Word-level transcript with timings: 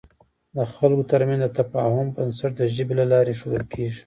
د 0.55 0.57
خلکو 0.73 1.03
تر 1.11 1.21
منځ 1.29 1.41
د 1.43 1.47
تفاهم 1.59 2.07
بنسټ 2.15 2.51
د 2.57 2.61
ژبې 2.75 2.93
له 2.99 3.05
لارې 3.11 3.31
اېښودل 3.33 3.63
کېږي. 3.73 3.99